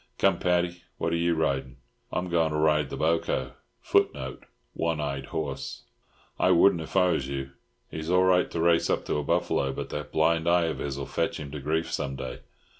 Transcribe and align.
Come, 0.17 0.39
Paddy, 0.39 0.81
what 0.97 1.13
are 1.13 1.15
you 1.15 1.35
riding?" 1.35 1.77
"I'm 2.11 2.27
going 2.31 2.49
to 2.53 2.57
ride 2.57 2.89
the 2.89 2.97
boco." 2.97 3.51
One 4.73 4.99
eyed 4.99 5.25
horse. 5.25 5.83
"I 6.39 6.49
wouldn't 6.49 6.81
if 6.81 6.97
I 6.97 7.09
was 7.11 7.27
you. 7.27 7.51
He's 7.91 8.09
all 8.09 8.23
right 8.23 8.49
to 8.49 8.59
race 8.59 8.89
up 8.89 9.05
to 9.05 9.17
a 9.17 9.23
buffalo, 9.23 9.71
but 9.73 9.89
that 9.89 10.11
blind 10.11 10.47
eye 10.49 10.63
of 10.65 10.79
his'll 10.79 11.05
fetch 11.05 11.39
him 11.39 11.51
to 11.51 11.59
grief 11.59 11.91
some 11.91 12.15
day. 12.15 12.39